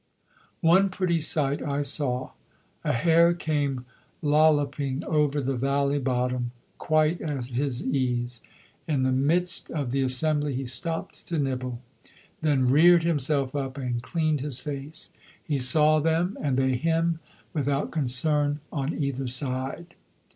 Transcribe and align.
One 0.61 0.89
pretty 0.89 1.19
sight 1.19 1.61
I 1.61 1.83
saw. 1.83 2.31
A 2.83 2.91
hare 2.91 3.35
came 3.35 3.85
lolloping 4.23 5.03
over 5.03 5.39
the 5.41 5.53
valley 5.55 5.99
bottom, 5.99 6.53
quite 6.79 7.21
at 7.21 7.45
his 7.49 7.85
ease. 7.85 8.41
In 8.87 9.03
the 9.03 9.11
midst 9.11 9.69
of 9.69 9.91
the 9.91 10.01
assembly 10.01 10.55
he 10.55 10.63
stopped 10.65 11.27
to 11.27 11.37
nibble, 11.37 11.81
then 12.41 12.65
reared 12.65 13.03
himself 13.03 13.55
up 13.55 13.77
and 13.77 14.01
cleaned 14.01 14.41
his 14.41 14.59
face. 14.59 15.11
He 15.43 15.59
saw 15.59 15.99
them 15.99 16.35
and 16.41 16.57
they 16.57 16.77
him 16.77 17.19
without 17.53 17.91
concern 17.91 18.59
on 18.73 18.95
either 18.97 19.27
side. 19.27 19.93